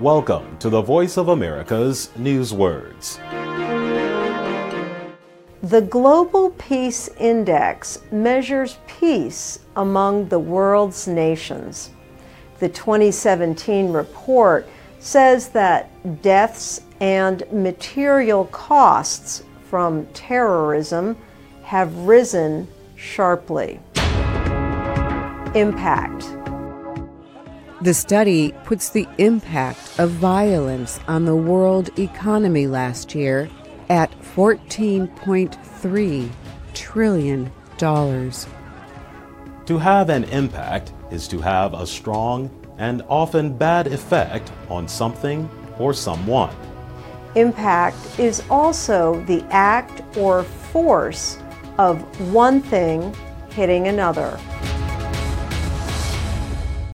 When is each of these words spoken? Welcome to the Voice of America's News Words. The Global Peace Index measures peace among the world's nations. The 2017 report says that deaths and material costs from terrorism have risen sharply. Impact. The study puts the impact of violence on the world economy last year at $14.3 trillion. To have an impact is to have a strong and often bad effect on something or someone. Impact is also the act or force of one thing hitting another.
Welcome 0.00 0.56
to 0.60 0.70
the 0.70 0.80
Voice 0.80 1.18
of 1.18 1.28
America's 1.28 2.08
News 2.16 2.54
Words. 2.54 3.18
The 5.62 5.86
Global 5.90 6.52
Peace 6.52 7.10
Index 7.18 7.98
measures 8.10 8.78
peace 8.86 9.58
among 9.76 10.28
the 10.30 10.38
world's 10.38 11.06
nations. 11.06 11.90
The 12.60 12.70
2017 12.70 13.92
report 13.92 14.66
says 15.00 15.50
that 15.50 15.90
deaths 16.22 16.80
and 17.00 17.42
material 17.52 18.46
costs 18.46 19.42
from 19.68 20.06
terrorism 20.14 21.14
have 21.62 21.94
risen 21.94 22.66
sharply. 22.96 23.78
Impact. 25.54 26.39
The 27.82 27.94
study 27.94 28.52
puts 28.64 28.90
the 28.90 29.08
impact 29.16 29.98
of 29.98 30.10
violence 30.10 31.00
on 31.08 31.24
the 31.24 31.34
world 31.34 31.98
economy 31.98 32.66
last 32.66 33.14
year 33.14 33.48
at 33.88 34.10
$14.3 34.20 36.30
trillion. 36.74 37.50
To 37.78 39.78
have 39.78 40.10
an 40.10 40.24
impact 40.24 40.92
is 41.10 41.26
to 41.28 41.40
have 41.40 41.72
a 41.72 41.86
strong 41.86 42.50
and 42.76 43.00
often 43.08 43.56
bad 43.56 43.86
effect 43.86 44.52
on 44.68 44.86
something 44.86 45.48
or 45.78 45.94
someone. 45.94 46.54
Impact 47.34 47.96
is 48.18 48.42
also 48.50 49.24
the 49.24 49.42
act 49.44 50.02
or 50.18 50.42
force 50.42 51.38
of 51.78 52.02
one 52.30 52.60
thing 52.60 53.16
hitting 53.48 53.88
another. 53.88 54.38